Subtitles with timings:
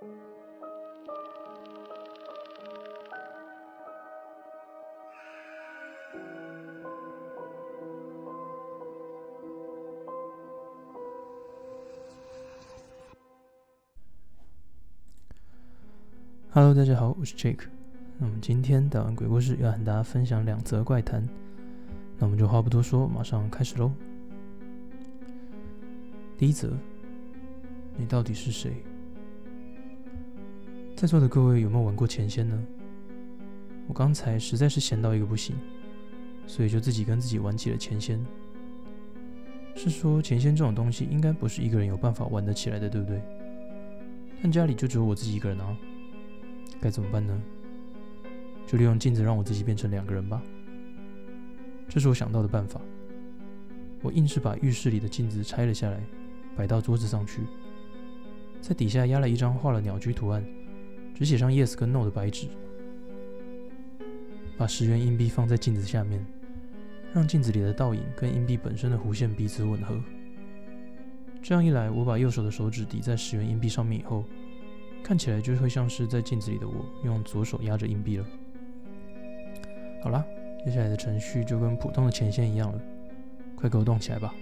[0.00, 0.08] Hello，
[16.74, 17.66] 大家好，我是 Jake。
[18.16, 21.22] 那么今天打完鬼故事，要和大家分享两则怪谈。
[22.18, 23.92] 那我们就话不多说，马上开始喽。
[26.38, 26.72] 第一则，
[27.98, 28.82] 你到底是谁？
[31.00, 32.62] 在座的各位有没有玩过钱仙呢？
[33.86, 35.56] 我刚才实在是闲到一个不行，
[36.46, 38.22] 所以就自己跟自己玩起了钱仙。
[39.74, 43.18] 是说钱仙这种东西，应该不是一个人有办法玩得起来的，对不对？
[44.42, 45.74] 但家里就只有我自己一个人啊。
[46.82, 47.42] 该怎么办呢？
[48.66, 50.42] 就利用镜子让我自己变成两个人吧。
[51.88, 52.78] 这是我想到的办法。
[54.02, 55.98] 我硬是把浴室里的镜子拆了下来，
[56.54, 57.40] 摆到桌子上去，
[58.60, 60.44] 在底下压了一张画了鸟居图案、
[61.20, 62.48] 只写上 yes 跟 no 的白纸，
[64.56, 66.24] 把十元硬币放在镜子下面，
[67.12, 70.02] 让镜子里的倒影跟硬币本身的弧线彼此吻合。
[71.42, 74.24] 这样一来，我把右手的手指抵在十元硬币上面以后。
[75.02, 78.26] 看起来就会像是在镜子里的我用左手压着硬币了。
[80.02, 80.24] 好啦，
[80.64, 82.80] 接下来的程序就跟普通的前线一样了，
[83.56, 84.34] 快给我动起来吧！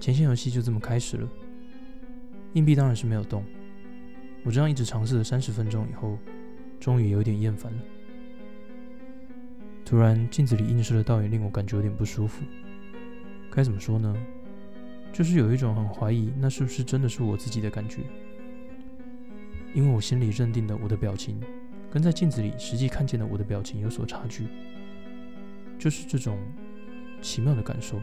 [0.00, 1.28] 前线游戏就这么开始了。
[2.54, 3.44] 硬币当然是没有动。
[4.44, 6.18] 我这样一直尝试了三十分钟以后，
[6.80, 7.78] 终于有点厌烦了。
[9.84, 12.44] 突然，镜子里映射的倒影令我感觉有点不舒服。
[13.50, 14.14] 该怎么说呢？
[15.12, 18.02] 就是有一种很怀疑那是不是真的是我自己的感觉。
[19.74, 21.40] 因为我心里认定的我的表情，
[21.90, 24.46] 跟在镜子里实际看见的我的表情有所差距，
[25.78, 26.38] 就是这种
[27.20, 28.00] 奇妙的感受。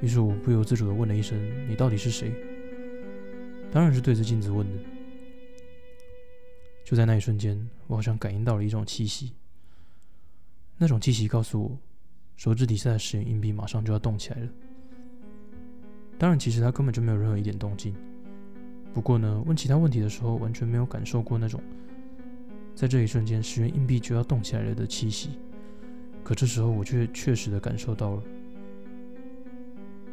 [0.00, 2.32] 于是我不由自主的问了一声：“你到底是谁？”
[3.76, 4.82] 当然是对着镜子问的。
[6.82, 9.34] 就在那一瞬间，我好像感应到了一种气息，
[10.78, 11.78] 那种气息告诉我，
[12.38, 14.48] 手指底下的十元硬币马上就要动起来了。
[16.16, 17.94] 当然，其实它根本就没有任何一点动静。
[18.94, 21.62] 不过呢，问其他问题的时候，完全没有感受过那种
[22.74, 25.32] 在这一瞬间十元硬币就要动起来了的气息。
[26.24, 28.22] 可这时候，我却确实的感受到了。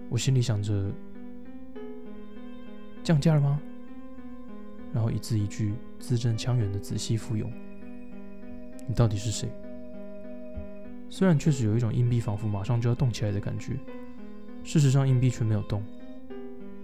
[0.09, 0.91] 我心里想着：
[3.03, 3.59] 降价了吗？
[4.93, 7.51] 然后一字一句、字正腔圆的仔细复咏
[8.87, 9.49] ：“你到底是谁？”
[11.09, 13.77] 虽然确实有一种硬币仿佛马上就要动起来的感觉，
[14.63, 15.83] 事实上硬币却没有动。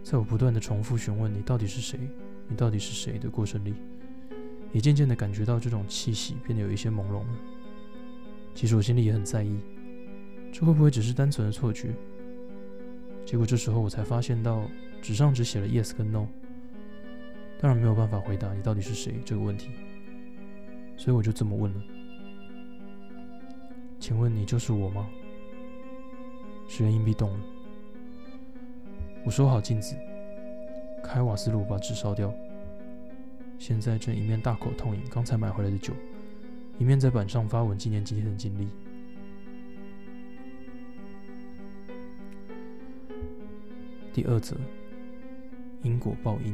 [0.03, 1.99] 在我不断的重复询问你到底是谁，
[2.47, 3.73] 你到底是谁的过程里，
[4.71, 7.39] 也渐渐的感觉到这种气息变得有一些朦胧了。
[8.55, 9.59] 其实我心里也很在意，
[10.51, 11.93] 这会不会只是单纯的错觉？
[13.25, 14.63] 结果这时候我才发现到
[15.01, 16.27] 纸上只写了 yes 跟 no，
[17.59, 19.69] 当然没有办法回答你到底是谁这个问题，
[20.97, 21.81] 所以我就这么问了：
[23.99, 25.09] 请问你就是我吗？
[26.67, 27.39] 十元硬币动了。
[29.25, 29.95] 我收好镜子，
[31.03, 32.33] 开瓦斯炉把纸烧掉。
[33.57, 35.93] 现在正一面大口痛饮刚才买回来的酒，
[36.77, 38.69] 一面在板上发文纪念今天的经历。
[44.13, 44.55] 第二则，
[45.81, 46.53] 因果报应。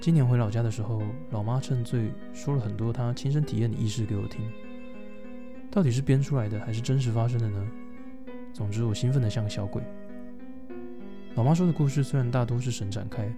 [0.00, 4.50] 今年回老家的时候，老妈趁醉说了很多她亲身体验的轶事给我听。
[5.70, 7.70] 到底是编出来的，还是真实发生的呢？
[8.52, 9.82] 总之，我兴奋的像个小鬼。
[11.34, 13.32] 老妈说的故事虽然大多是神展开，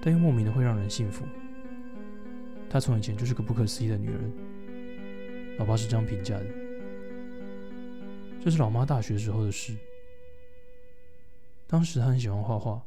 [0.00, 1.24] 但又莫名的会让人信服。
[2.68, 4.32] 她从以前就是个不可思议的女人，
[5.58, 6.46] 老爸是这样评价的。
[8.40, 9.74] 这是老妈大学时候的事。
[11.72, 12.82] 当时她很喜欢画画，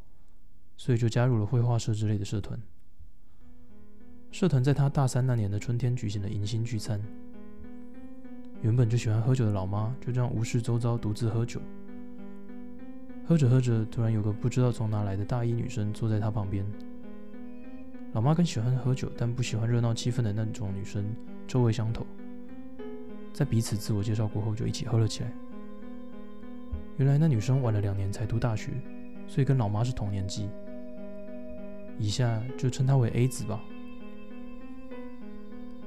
[0.78, 2.62] 所以就加入了绘画社之类的社团。
[4.30, 7.02] 社团在她大三那年的春天举行了迎新聚餐。
[8.62, 11.60] 原本就喜欢喝酒的老妈，就这样无视周遭，独自喝酒。
[13.26, 16.64] 喝着喝着，突然有个不知道从哪来的大一女生坐在她旁边。
[18.14, 21.04] 老妈跟喜欢喝酒但不喜欢热闹气氛的那种女生
[21.48, 22.06] 臭味相投，
[23.34, 25.34] 在彼此自我介绍过后，就一起喝了起来。
[26.98, 28.72] 原来那女生晚了两年才读大学，
[29.28, 30.50] 所以跟老妈是同年级。
[31.98, 33.62] 以下就称她为 A 子吧。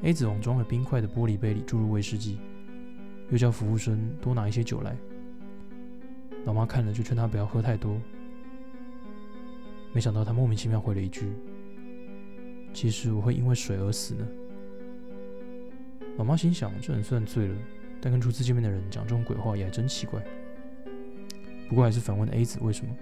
[0.02, 2.38] A 子往装了冰块的玻璃杯里注入威士忌。
[3.30, 4.96] 又叫服务生多拿一些酒来。
[6.46, 8.00] 老妈看了就劝他不要喝太多。
[9.92, 11.32] 没想到他莫名其妙回了一句
[12.72, 14.26] ：“其实我会因为水而死呢。”
[16.16, 17.56] 老妈心想：这人虽然醉了，
[18.00, 20.22] 但跟初次见面的人讲这种鬼话也还真奇怪。
[21.68, 22.92] 不过还是反问 A 子为什么。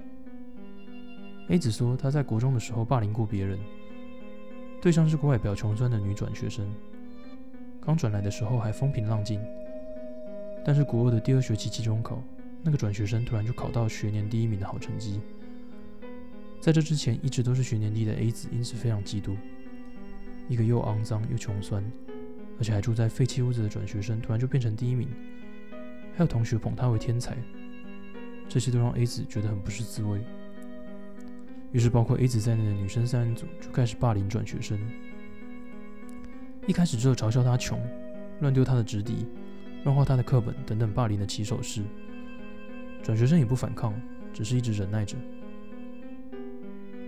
[1.49, 3.59] A 子说他在国中的时候霸凌过别人，
[4.83, 6.69] 对象是个外表穷酸的女转学生，
[7.81, 9.41] 刚转来的时候还风平浪静，
[10.65, 12.21] 但是国二的第二学期期中考，
[12.65, 15.21] 那个转学生突然就考到学年第一名的好成绩。
[16.61, 19.37] 在这之前，一直都是学年第一的 A 子，因此非常嫉妒。
[20.49, 21.85] 一个又肮脏又穷酸，
[22.59, 25.09] 而且还住在废弃屋子的转学生，突然就变成第一名，
[26.17, 27.37] 还有同学捧他为天才，
[28.49, 30.21] 这些都让 A 子觉得很不是滋味。
[31.73, 34.79] 于是，包括 A 子在内的女生三人组就开始霸凌转学生。
[36.67, 37.81] 一开始只有嘲笑他穷，
[38.41, 39.27] 乱丢他的纸笛，
[39.85, 41.83] 乱画他的课本等等霸凌的起手式。
[43.03, 43.95] 转学生也不反抗，
[44.33, 45.17] 只是一直忍耐着。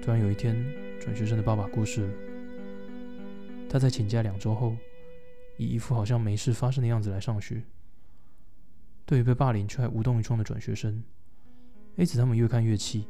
[0.02, 0.54] 突然有一天，
[1.00, 2.12] 转学生的爸爸过世了。
[3.68, 4.76] 他在请假两周后，
[5.56, 7.62] 以一副好像没事发生的样子来上学。
[9.04, 11.02] 对于被霸凌却还无动于衷的转学生
[11.98, 13.04] ，A 子他们越看越气，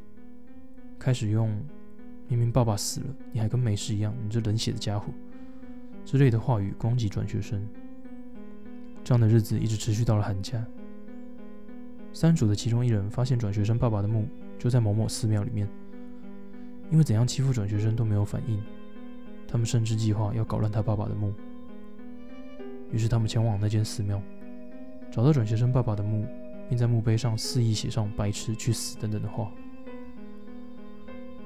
[0.99, 1.49] 开始用
[2.27, 5.13] “明明爸爸死了，你还跟没事一样，你这冷血的家伙”
[6.03, 7.65] 之类的话语攻击转学生。
[9.03, 10.63] 这样的日子一直持续到了寒假。
[12.11, 14.27] 三组的其中一人发现转学生爸爸的墓
[14.57, 15.67] 就在某某寺庙里面。
[16.91, 18.59] 因为怎样欺负转学生都没有反应，
[19.47, 21.31] 他们甚至计划要搞乱他爸爸的墓。
[22.91, 24.19] 于是他们前往那间寺庙，
[25.11, 26.25] 找到转学生爸爸的墓，
[26.69, 29.51] 并在墓碑上肆意写上“白痴去死”等等的话。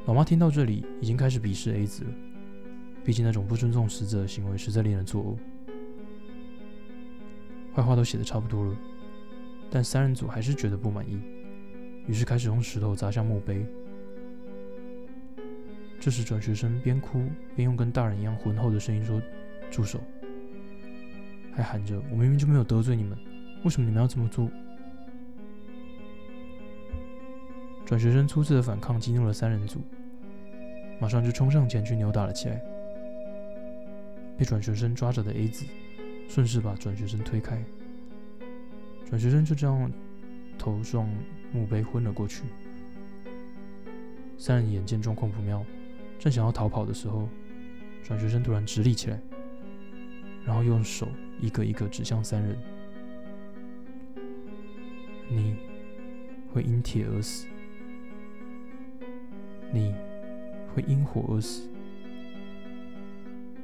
[0.06, 2.10] 老妈听到这里，已经开始鄙视 A 子了，
[3.06, 5.38] 毕竟那种不尊重死者的行为实在令人作呕。
[7.74, 8.78] 坏话都写的差不多了，
[9.72, 11.22] 但三人组还是觉得不满意，
[12.06, 13.66] 于是开始用石头砸向墓碑。
[16.02, 17.24] 这时，转学生边哭
[17.56, 19.22] 边用跟大人一样浑厚的声音说
[19.72, 20.02] ：“住手！”
[21.56, 23.18] 还喊着：“我明明就没有得罪你们，
[23.64, 24.52] 为什么你们要这么做？”
[27.94, 29.80] 转学生初次的反抗激怒了三人组，
[31.00, 32.60] 马上就冲上前去扭打了起来。
[34.36, 35.64] 被转学生抓着的 A 子
[36.28, 37.64] 顺势把转学生推开，
[39.08, 39.92] 转学生就这样
[40.58, 41.08] 头撞
[41.52, 42.46] 墓碑昏了过去。
[44.40, 45.64] 三人眼见状况不妙。
[46.18, 47.30] 正想要逃跑的时候，
[48.04, 49.20] 转学生突然直立起来，
[50.44, 51.08] 然后用手
[51.40, 52.58] 一个一个指向三人
[55.30, 55.56] ：“你
[56.52, 57.46] 会因铁而死，
[59.74, 59.94] 你
[60.74, 61.68] 会因火而死，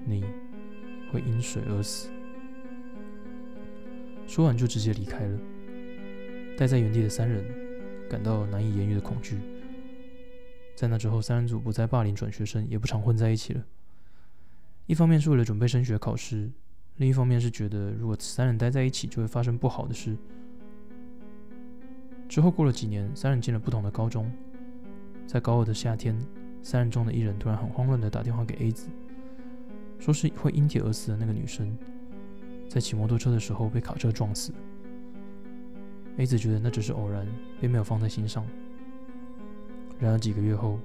[0.06, 0.24] 你
[1.12, 2.10] 会因水而死。”
[4.28, 5.40] 说完就直接离开了。
[6.58, 7.46] 待在原地的三人
[8.10, 9.38] 感到难以言喻的恐惧。
[10.76, 13.64] 在那之后，三人组不再霸凌转学生，也不常混在一起了。
[14.88, 16.50] 一方面是为了准备升学考试，
[16.98, 20.18] 另一方面是觉得如果三人待在一起，就会发生不好的事。
[22.28, 24.32] 之后过了几年，三人进了不同的高中。
[25.30, 26.18] 在高二的夏天，
[26.64, 28.88] 三人中的一人突然很慌乱地打电话给 A 子，
[30.00, 31.78] 说是会因铁而死的那个女生，
[32.68, 34.52] 在骑摩托车的时候被卡车撞死。
[36.18, 37.28] A 子觉得那只是偶然，
[37.62, 38.44] 并没有放在心上。
[40.00, 40.80] 然而几个月后，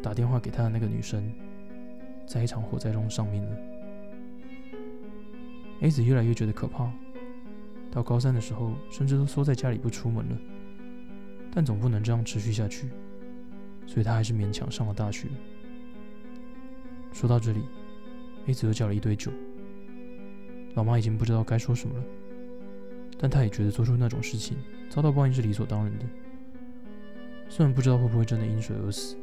[0.00, 1.28] 打电话给他的那个女生，
[2.24, 3.56] 在一场火灾中丧命了。
[5.80, 6.88] A 子越来越觉得可怕，
[7.90, 10.38] 到高三的时候，甚至都缩在家里不出门了。
[11.50, 12.90] 但总不能这样持续下去，
[13.86, 15.28] 所以他还是勉强上了大学。
[17.12, 17.62] 说到这里
[18.46, 19.32] ，A 子又叫了一堆酒。
[20.74, 22.04] 老妈已经不知道该说什么了，
[23.18, 24.58] 但她也觉得做出那种事情，
[24.90, 26.04] 遭到报应是理所当然的。
[27.48, 29.16] 虽然不知道会不会真的因水而死，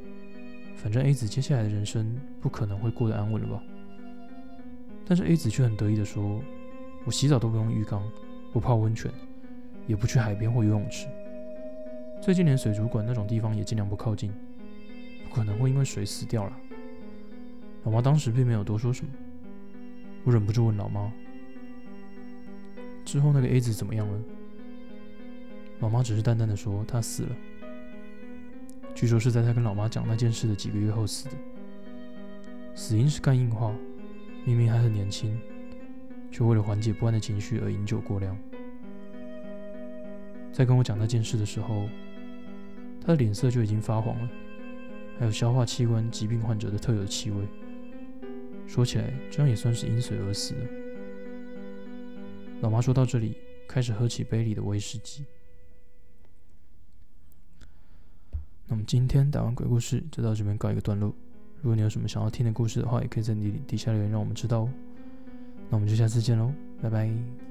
[0.76, 3.62] 反正 A 子接下来的人生不可能会过得安稳了吧？
[5.06, 6.42] 但是 A 子却很得意的说
[7.06, 8.02] ：“我洗澡都不用浴缸，
[8.52, 9.12] 不泡温泉，
[9.86, 11.06] 也不去海边或游泳池，
[12.22, 14.32] 最近连水族馆那种地方也尽量不靠近，
[15.34, 16.58] 可能会因为水死掉了。”
[17.84, 19.12] 老妈当时并没有多说什么，
[20.24, 21.12] 我忍不住问老妈
[23.04, 24.22] ：“之后那个 A 子怎么样了？”
[25.82, 27.36] 老妈只是淡淡的说：“他死了。”
[28.96, 31.36] 据说是在他跟老妈讲那件事的几个月后死的，
[32.74, 33.76] 死因是肝硬化，
[34.46, 35.38] 明明还很年轻，
[36.32, 38.38] 却为了缓解不安的情绪而饮酒过量。
[40.54, 41.90] 在跟我讲那件事的时候，
[43.02, 44.30] 他的脸色就已经发黄了，
[45.20, 47.46] 还有消化器官疾病患者的特有的气味。
[48.68, 50.56] 说起来，这样也算是因水而死。
[52.62, 53.36] 老妈说到这里，
[53.68, 55.26] 开始喝起杯里的威士忌。
[58.68, 61.14] 那么今天打完鬼故事就到这边告一个段落。
[61.62, 64.70] 如果你有什么想要听的故事的话，也可以在底底下留言让我们知道哦。
[65.70, 66.52] 那我们就下次见喽，
[66.82, 67.43] 拜拜。